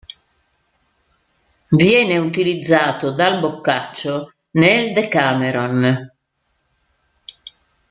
[1.69, 6.11] Viene utilizzato dal Boccaccio nel "Decameron".